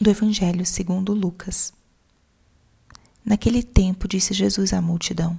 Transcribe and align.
do 0.00 0.10
Evangelho 0.10 0.64
segundo 0.64 1.12
Lucas. 1.12 1.72
Naquele 3.24 3.62
tempo 3.62 4.06
disse 4.06 4.32
Jesus 4.32 4.72
à 4.72 4.80
multidão: 4.80 5.38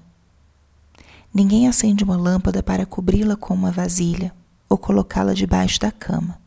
Ninguém 1.34 1.68
acende 1.68 2.04
uma 2.04 2.18
lâmpada 2.18 2.64
para 2.64 2.86
cobri-la 2.86 3.36
com 3.36 3.54
uma 3.54 3.72
vasilha 3.72 4.34
ou 4.68 4.78
colocá-la 4.78 5.34
debaixo 5.34 5.80
da 5.80 5.92
cama. 5.92 6.40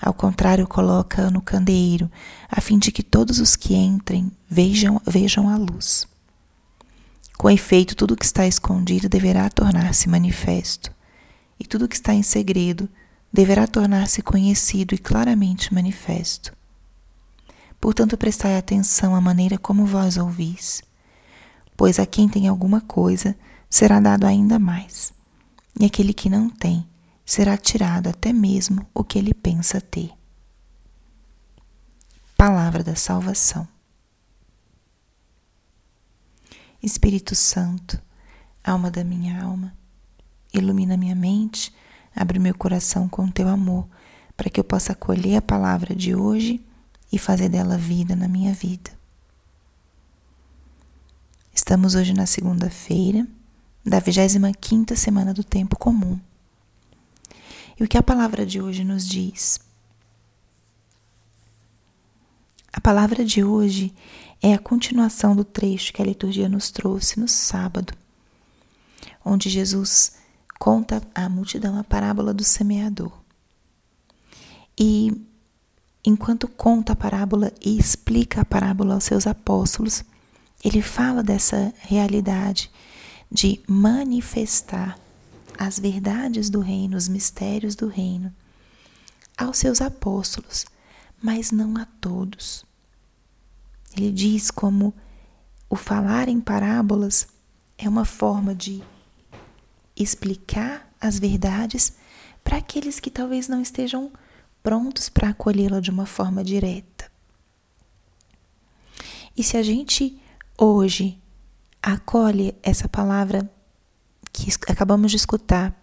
Ao 0.00 0.14
contrário, 0.14 0.66
coloca 0.66 1.30
no 1.30 1.42
candeeiro, 1.42 2.10
a 2.48 2.60
fim 2.60 2.78
de 2.78 2.90
que 2.90 3.02
todos 3.02 3.38
os 3.38 3.54
que 3.54 3.74
entrem 3.74 4.32
vejam, 4.48 5.00
vejam 5.06 5.48
a 5.48 5.56
luz. 5.56 6.08
Com 7.36 7.50
efeito, 7.50 7.94
tudo 7.94 8.16
que 8.16 8.24
está 8.24 8.46
escondido 8.46 9.08
deverá 9.08 9.48
tornar-se 9.50 10.08
manifesto, 10.08 10.90
e 11.58 11.66
tudo 11.66 11.88
que 11.88 11.96
está 11.96 12.14
em 12.14 12.22
segredo 12.22 12.88
deverá 13.32 13.66
tornar-se 13.66 14.22
conhecido 14.22 14.94
e 14.94 14.98
claramente 14.98 15.72
manifesto. 15.72 16.56
Portanto, 17.80 18.16
prestai 18.16 18.56
atenção 18.56 19.14
à 19.14 19.20
maneira 19.20 19.56
como 19.56 19.86
vós 19.86 20.16
ouvis, 20.16 20.82
pois 21.76 21.98
a 21.98 22.06
quem 22.06 22.28
tem 22.28 22.46
alguma 22.46 22.80
coisa 22.80 23.36
será 23.68 24.00
dado 24.00 24.26
ainda 24.26 24.58
mais, 24.58 25.12
e 25.78 25.84
aquele 25.84 26.12
que 26.12 26.28
não 26.28 26.50
tem 26.50 26.86
será 27.24 27.56
tirado 27.56 28.08
até 28.08 28.32
mesmo 28.32 28.84
o 28.92 29.04
que 29.04 29.18
ele 29.18 29.32
pensa 29.32 29.80
ter. 29.80 30.10
Palavra 32.36 32.82
da 32.82 32.96
Salvação. 32.96 33.68
Espírito 36.82 37.34
Santo, 37.34 38.00
alma 38.64 38.90
da 38.90 39.04
minha 39.04 39.42
alma, 39.42 39.76
ilumina 40.52 40.96
minha 40.96 41.14
mente, 41.14 41.72
abre 42.14 42.38
meu 42.38 42.54
coração 42.54 43.08
com 43.08 43.30
teu 43.30 43.48
amor, 43.48 43.86
para 44.36 44.50
que 44.50 44.58
eu 44.58 44.64
possa 44.64 44.92
acolher 44.92 45.36
a 45.36 45.42
palavra 45.42 45.94
de 45.94 46.14
hoje 46.14 46.64
e 47.12 47.18
fazer 47.18 47.48
dela 47.48 47.76
vida 47.76 48.14
na 48.16 48.28
minha 48.28 48.52
vida. 48.52 48.90
Estamos 51.54 51.94
hoje 51.94 52.14
na 52.14 52.26
segunda-feira 52.26 53.26
da 53.84 54.00
25ª 54.00 54.96
semana 54.96 55.34
do 55.34 55.44
tempo 55.44 55.76
comum. 55.76 56.18
E 57.78 57.84
o 57.84 57.88
que 57.88 57.98
a 57.98 58.02
palavra 58.02 58.44
de 58.46 58.60
hoje 58.60 58.84
nos 58.84 59.06
diz? 59.06 59.58
A 62.72 62.80
palavra 62.80 63.24
de 63.24 63.42
hoje 63.42 63.92
é 64.40 64.54
a 64.54 64.58
continuação 64.58 65.34
do 65.34 65.44
trecho 65.44 65.92
que 65.92 66.00
a 66.00 66.04
liturgia 66.04 66.48
nos 66.48 66.70
trouxe 66.70 67.18
no 67.18 67.28
sábado, 67.28 67.92
onde 69.24 69.50
Jesus 69.50 70.12
conta 70.60 71.02
à 71.14 71.26
multidão 71.26 71.78
a 71.78 71.82
parábola 71.82 72.34
do 72.34 72.44
semeador. 72.44 73.10
E 74.78 75.10
enquanto 76.04 76.46
conta 76.46 76.92
a 76.92 76.96
parábola 76.96 77.50
e 77.64 77.78
explica 77.78 78.42
a 78.42 78.44
parábola 78.44 78.92
aos 78.92 79.04
seus 79.04 79.26
apóstolos, 79.26 80.04
ele 80.62 80.82
fala 80.82 81.22
dessa 81.22 81.72
realidade 81.78 82.70
de 83.32 83.58
manifestar 83.66 84.98
as 85.58 85.78
verdades 85.78 86.50
do 86.50 86.60
reino, 86.60 86.94
os 86.94 87.08
mistérios 87.08 87.74
do 87.74 87.88
reino, 87.88 88.30
aos 89.38 89.56
seus 89.56 89.80
apóstolos, 89.80 90.66
mas 91.22 91.50
não 91.50 91.78
a 91.78 91.86
todos. 92.02 92.66
Ele 93.96 94.12
diz 94.12 94.50
como 94.50 94.92
o 95.70 95.76
falar 95.76 96.28
em 96.28 96.38
parábolas 96.38 97.28
é 97.78 97.88
uma 97.88 98.04
forma 98.04 98.54
de 98.54 98.82
explicar 100.02 100.92
as 101.00 101.18
verdades 101.18 101.94
para 102.42 102.58
aqueles 102.58 103.00
que 103.00 103.10
talvez 103.10 103.48
não 103.48 103.60
estejam 103.60 104.12
prontos 104.62 105.08
para 105.08 105.30
acolhê-la 105.30 105.80
de 105.80 105.90
uma 105.90 106.06
forma 106.06 106.44
direta. 106.44 107.10
E 109.36 109.42
se 109.42 109.56
a 109.56 109.62
gente 109.62 110.20
hoje 110.58 111.18
acolhe 111.82 112.54
essa 112.62 112.88
palavra 112.88 113.50
que 114.32 114.50
acabamos 114.68 115.10
de 115.10 115.16
escutar, 115.16 115.74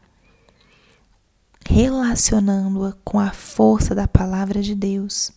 relacionando-a 1.65 2.93
com 3.03 3.19
a 3.19 3.31
força 3.31 3.93
da 3.93 4.07
palavra 4.07 4.61
de 4.61 4.73
Deus. 4.73 5.31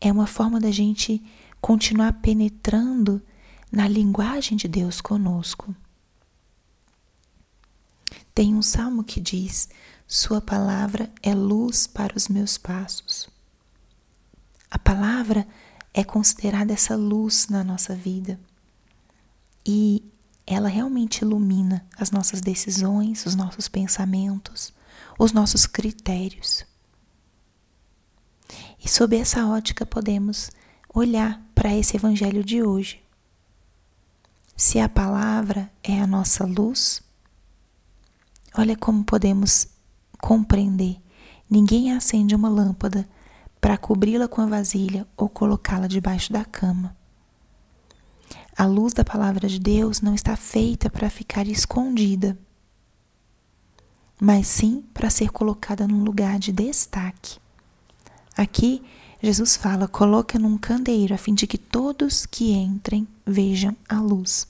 É 0.00 0.12
uma 0.12 0.26
forma 0.26 0.60
da 0.60 0.70
gente 0.70 1.22
continuar 1.60 2.12
penetrando 2.14 3.22
na 3.72 3.88
linguagem 3.88 4.56
de 4.56 4.68
Deus 4.68 5.00
conosco. 5.00 5.74
Tem 8.34 8.54
um 8.54 8.62
salmo 8.62 9.04
que 9.04 9.20
diz: 9.20 9.68
Sua 10.06 10.40
palavra 10.40 11.10
é 11.22 11.34
luz 11.34 11.86
para 11.86 12.16
os 12.16 12.28
meus 12.28 12.58
passos. 12.58 13.28
A 14.70 14.78
palavra 14.78 15.46
é 15.94 16.04
considerada 16.04 16.72
essa 16.72 16.94
luz 16.94 17.48
na 17.48 17.64
nossa 17.64 17.94
vida. 17.94 18.38
E 19.64 20.04
ela 20.46 20.68
realmente 20.68 21.22
ilumina 21.22 21.84
as 21.98 22.10
nossas 22.10 22.40
decisões, 22.40 23.26
os 23.26 23.34
nossos 23.34 23.68
pensamentos, 23.68 24.72
os 25.18 25.32
nossos 25.32 25.66
critérios. 25.66 26.64
E 28.84 28.88
sob 28.88 29.16
essa 29.16 29.46
ótica 29.46 29.84
podemos 29.84 30.50
olhar 30.94 31.42
para 31.54 31.74
esse 31.74 31.96
evangelho 31.96 32.44
de 32.44 32.62
hoje. 32.62 33.02
Se 34.56 34.78
a 34.78 34.88
palavra 34.88 35.70
é 35.82 36.00
a 36.00 36.06
nossa 36.06 36.44
luz, 36.46 37.02
olha 38.56 38.76
como 38.76 39.04
podemos 39.04 39.68
compreender. 40.20 40.96
Ninguém 41.48 41.92
acende 41.92 42.34
uma 42.34 42.48
lâmpada 42.48 43.08
para 43.60 43.78
cobri-la 43.78 44.26
com 44.26 44.40
a 44.40 44.46
vasilha 44.46 45.06
ou 45.16 45.28
colocá-la 45.28 45.86
debaixo 45.86 46.32
da 46.32 46.44
cama. 46.44 46.96
A 48.56 48.64
luz 48.64 48.94
da 48.94 49.04
palavra 49.04 49.48
de 49.48 49.58
Deus 49.58 50.00
não 50.00 50.14
está 50.14 50.34
feita 50.34 50.88
para 50.88 51.10
ficar 51.10 51.46
escondida, 51.46 52.38
mas 54.20 54.46
sim 54.46 54.82
para 54.94 55.10
ser 55.10 55.30
colocada 55.30 55.86
num 55.86 56.02
lugar 56.02 56.38
de 56.38 56.52
destaque. 56.52 57.38
Aqui, 58.36 58.82
Jesus 59.22 59.56
fala: 59.56 59.86
coloca 59.86 60.38
num 60.38 60.56
candeeiro 60.56 61.14
a 61.14 61.18
fim 61.18 61.34
de 61.34 61.46
que 61.46 61.58
todos 61.58 62.24
que 62.24 62.52
entrem 62.52 63.06
vejam 63.26 63.76
a 63.88 64.00
luz. 64.00 64.46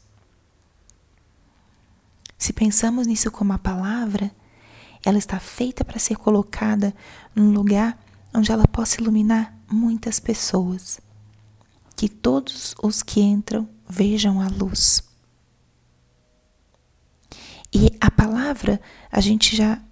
Se 2.47 2.53
pensamos 2.53 3.09
nisso 3.09 3.29
como 3.29 3.53
a 3.53 3.59
palavra, 3.59 4.31
ela 5.05 5.19
está 5.19 5.41
feita 5.41 5.85
para 5.85 5.99
ser 5.99 6.15
colocada 6.15 6.95
num 7.35 7.51
lugar 7.51 7.99
onde 8.33 8.53
ela 8.53 8.69
possa 8.69 9.01
iluminar 9.01 9.53
muitas 9.69 10.21
pessoas. 10.21 11.01
Que 11.97 12.09
todos 12.09 12.73
os 12.81 13.03
que 13.03 13.21
entram 13.21 13.69
vejam 13.89 14.41
a 14.41 14.47
luz. 14.47 15.03
E 17.75 17.91
a 18.01 18.13
palavra, 18.13 18.81
a 19.11 19.21
gente 19.21 19.57
já 19.57 19.83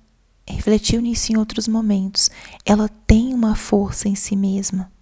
refletiu 0.46 1.00
nisso 1.00 1.32
em 1.32 1.36
outros 1.36 1.66
momentos, 1.66 2.30
ela 2.64 2.88
tem 2.88 3.34
uma 3.34 3.56
força 3.56 4.08
em 4.08 4.14
si 4.14 4.36
mesma. 4.36 4.92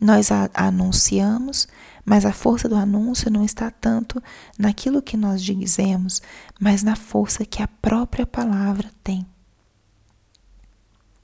Nós 0.00 0.30
a 0.30 0.48
anunciamos, 0.54 1.66
mas 2.06 2.24
a 2.24 2.32
força 2.32 2.68
do 2.68 2.76
anúncio 2.76 3.28
não 3.28 3.44
está 3.44 3.68
tanto 3.68 4.22
naquilo 4.56 5.02
que 5.02 5.16
nós 5.16 5.42
dizemos, 5.42 6.22
mas 6.60 6.84
na 6.84 6.94
força 6.94 7.44
que 7.44 7.60
a 7.60 7.66
própria 7.66 8.24
palavra 8.24 8.88
tem. 9.02 9.26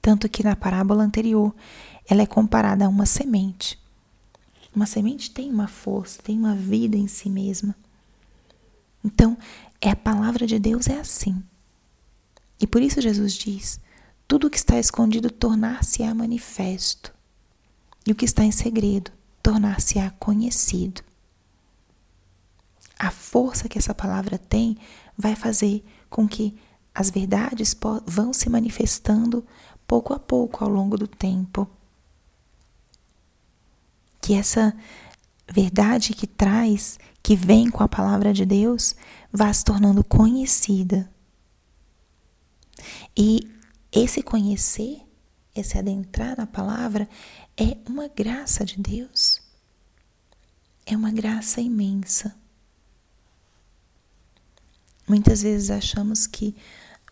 Tanto 0.01 0.27
que 0.27 0.43
na 0.43 0.57
parábola 0.57 1.01
anterior, 1.01 1.55
ela 2.05 2.21
é 2.21 2.25
comparada 2.25 2.85
a 2.85 2.89
uma 2.89 3.05
semente. 3.05 3.79
Uma 4.75 4.85
semente 4.85 5.31
tem 5.31 5.49
uma 5.49 5.69
força, 5.69 6.21
tem 6.21 6.37
uma 6.37 6.53
vida 6.53 6.97
em 6.97 7.07
si 7.07 7.29
mesma. 7.29 7.73
Então, 9.01 9.37
é 9.79 9.89
a 9.89 9.95
palavra 9.95 10.45
de 10.45 10.59
Deus 10.59 10.87
é 10.87 10.99
assim. 10.99 11.41
E 12.59 12.67
por 12.67 12.81
isso 12.81 12.99
Jesus 12.99 13.33
diz: 13.33 13.79
tudo 14.27 14.47
o 14.47 14.49
que 14.49 14.57
está 14.57 14.77
escondido 14.77 15.31
tornar-se-á 15.31 16.13
manifesto, 16.13 17.13
e 18.05 18.11
o 18.11 18.15
que 18.15 18.25
está 18.25 18.43
em 18.43 18.51
segredo 18.51 19.11
tornar-se-á 19.43 20.09
conhecido. 20.17 21.03
A 22.97 23.11
força 23.11 23.69
que 23.69 23.77
essa 23.77 23.93
palavra 23.93 24.39
tem 24.39 24.77
vai 25.15 25.35
fazer 25.35 25.85
com 26.09 26.27
que 26.27 26.57
as 26.95 27.11
verdades 27.11 27.75
vão 28.07 28.33
se 28.33 28.49
manifestando 28.49 29.45
pouco 29.85 30.13
a 30.13 30.19
pouco 30.19 30.63
ao 30.63 30.69
longo 30.69 30.97
do 30.97 31.07
tempo 31.07 31.69
que 34.23 34.33
essa 34.33 34.73
verdade 35.51 36.13
que 36.13 36.25
traz, 36.25 36.97
que 37.21 37.35
vem 37.35 37.69
com 37.69 37.83
a 37.83 37.89
palavra 37.89 38.31
de 38.31 38.45
Deus, 38.45 38.95
vá 39.33 39.51
se 39.51 39.65
tornando 39.65 40.01
conhecida. 40.01 41.11
E 43.15 43.51
esse 43.91 44.23
conhecer, 44.23 45.01
esse 45.53 45.77
adentrar 45.77 46.37
na 46.37 46.47
palavra, 46.47 47.07
é 47.57 47.77
uma 47.87 48.07
graça 48.07 48.65
de 48.65 48.79
Deus. 48.79 49.41
É 50.85 50.95
uma 50.95 51.11
graça 51.11 51.61
imensa. 51.61 52.35
Muitas 55.07 55.41
vezes 55.41 55.69
achamos 55.69 56.25
que 56.27 56.55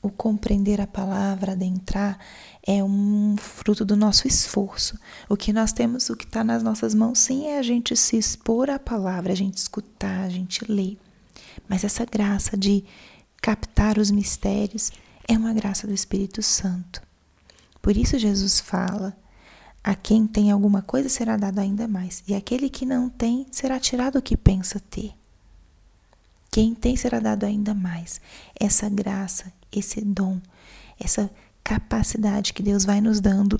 o 0.02 0.10
compreender 0.10 0.82
a 0.82 0.88
palavra, 0.88 1.52
adentrar, 1.52 2.18
é 2.66 2.84
um 2.84 3.36
fruto 3.38 3.86
do 3.86 3.96
nosso 3.96 4.28
esforço. 4.28 4.98
O 5.30 5.38
que 5.38 5.54
nós 5.54 5.72
temos, 5.72 6.10
o 6.10 6.16
que 6.16 6.26
está 6.26 6.44
nas 6.44 6.64
nossas 6.64 6.96
mãos, 6.96 7.20
sim, 7.20 7.48
é 7.48 7.60
a 7.60 7.64
gente 7.64 7.96
se 7.96 8.18
expor 8.18 8.70
à 8.70 8.80
palavra, 8.80 9.32
a 9.32 9.36
gente 9.36 9.58
escutar, 9.58 10.24
a 10.24 10.30
gente 10.30 10.70
ler. 10.70 10.98
Mas 11.68 11.84
essa 11.84 12.06
graça 12.06 12.58
de 12.58 12.84
captar 13.42 13.98
os 13.98 14.10
mistérios 14.10 14.92
é 15.28 15.38
uma 15.38 15.54
graça 15.54 15.86
do 15.86 15.94
Espírito 15.94 16.42
Santo. 16.42 17.02
Por 17.82 17.96
isso 17.96 18.18
Jesus 18.18 18.60
fala: 18.60 19.16
a 19.84 19.96
quem 19.96 20.28
tem 20.28 20.52
alguma 20.52 20.82
coisa 20.82 21.10
será 21.10 21.38
dado 21.38 21.60
ainda 21.60 21.88
mais, 21.88 22.24
e 22.28 22.36
aquele 22.36 22.70
que 22.70 22.86
não 22.86 23.10
tem 23.10 23.46
será 23.52 23.80
tirado 23.80 24.18
o 24.18 24.22
que 24.22 24.38
pensa 24.38 24.80
ter. 24.80 25.14
Quem 26.52 26.76
tem 26.76 26.96
será 26.98 27.20
dado 27.20 27.46
ainda 27.46 27.74
mais. 27.74 28.20
Essa 28.60 28.90
graça, 28.90 29.52
esse 29.72 30.02
dom, 30.02 30.40
essa 31.00 31.32
capacidade 31.64 32.54
que 32.54 32.62
Deus 32.62 32.84
vai 32.84 33.00
nos 33.00 33.22
dando 33.22 33.58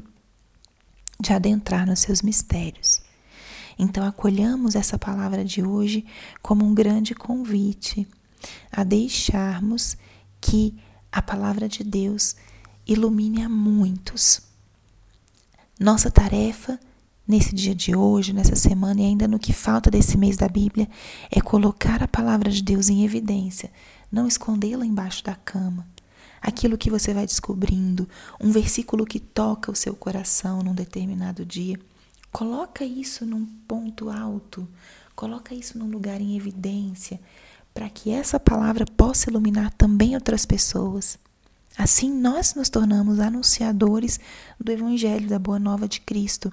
de 1.20 1.32
adentrar 1.32 1.88
nos 1.88 2.00
seus 2.00 2.22
mistérios. 2.22 3.02
Então, 3.80 4.06
acolhamos 4.06 4.76
essa 4.76 5.00
palavra 5.00 5.46
de 5.46 5.64
hoje 5.64 6.06
como 6.42 6.66
um 6.66 6.74
grande 6.74 7.16
convite 7.16 8.06
a 8.72 8.84
deixarmos 8.84 9.98
que 10.42 10.76
a 11.12 11.22
palavra 11.22 11.70
de 11.70 11.84
Deus 11.84 12.36
ilumine 12.86 13.42
a 13.42 13.50
muitos. 13.50 14.51
Nossa 15.82 16.12
tarefa 16.12 16.80
nesse 17.28 17.56
dia 17.56 17.74
de 17.74 17.96
hoje, 17.96 18.34
nessa 18.34 18.56
semana 18.56 19.02
e 19.02 19.06
ainda 19.06 19.28
no 19.28 19.40
que 19.40 19.52
falta 19.52 19.90
desse 19.90 20.16
mês 20.16 20.38
da 20.38 20.48
Bíblia 20.48 20.88
é 21.32 21.42
colocar 21.42 22.04
a 22.04 22.08
palavra 22.08 22.52
de 22.52 22.62
Deus 22.62 22.88
em 22.88 23.04
evidência, 23.04 23.72
não 24.12 24.28
escondê-la 24.28 24.86
embaixo 24.86 25.24
da 25.24 25.34
cama. 25.34 25.88
Aquilo 26.40 26.78
que 26.78 26.92
você 26.92 27.16
vai 27.16 27.26
descobrindo, 27.26 28.08
um 28.40 28.52
versículo 28.52 29.08
que 29.08 29.20
toca 29.20 29.72
o 29.72 29.76
seu 29.76 29.96
coração 29.96 30.62
num 30.62 30.76
determinado 30.76 31.44
dia, 31.44 31.80
coloca 32.32 32.86
isso 32.86 33.26
num 33.26 33.44
ponto 33.68 34.12
alto, 34.12 34.68
coloca 35.16 35.56
isso 35.56 35.80
num 35.80 35.90
lugar 35.90 36.22
em 36.22 36.38
evidência, 36.38 37.20
para 37.74 37.90
que 37.90 38.12
essa 38.12 38.40
palavra 38.40 38.86
possa 38.86 39.32
iluminar 39.32 39.74
também 39.74 40.14
outras 40.14 40.46
pessoas. 40.46 41.18
Assim, 41.78 42.12
nós 42.12 42.54
nos 42.54 42.70
tornamos 42.70 43.20
anunciadores 43.20 44.20
do 44.60 44.72
Evangelho, 44.72 45.28
da 45.28 45.40
Boa 45.40 45.58
Nova 45.58 45.88
de 45.88 46.02
Cristo. 46.02 46.52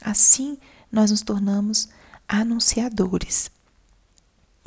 Assim, 0.00 0.56
nós 0.90 1.10
nos 1.10 1.22
tornamos 1.22 1.88
anunciadores. 2.28 3.50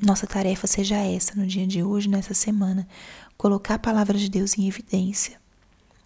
Nossa 0.02 0.28
tarefa 0.28 0.68
seja 0.68 0.98
essa 0.98 1.34
no 1.36 1.48
dia 1.48 1.66
de 1.66 1.82
hoje, 1.82 2.08
nessa 2.08 2.34
semana, 2.34 2.88
colocar 3.38 3.76
a 3.76 3.80
palavra 3.80 4.18
de 4.18 4.30
Deus 4.30 4.58
em 4.58 4.68
evidência, 4.68 5.40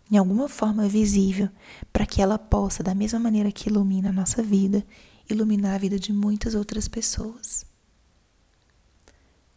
em 0.09 0.17
alguma 0.17 0.47
forma 0.47 0.87
visível, 0.87 1.49
para 1.91 2.05
que 2.05 2.21
ela 2.21 2.39
possa, 2.39 2.83
da 2.83 2.95
mesma 2.95 3.19
maneira 3.19 3.51
que 3.51 3.69
ilumina 3.69 4.09
a 4.09 4.13
nossa 4.13 4.41
vida, 4.41 4.85
iluminar 5.29 5.75
a 5.75 5.77
vida 5.77 5.99
de 5.99 6.13
muitas 6.13 6.55
outras 6.55 6.87
pessoas. 6.87 7.65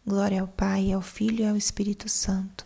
Glória 0.05 0.41
ao 0.41 0.47
Pai, 0.47 0.91
ao 0.91 1.01
Filho 1.01 1.41
e 1.43 1.47
ao 1.47 1.55
Espírito 1.55 2.09
Santo, 2.09 2.65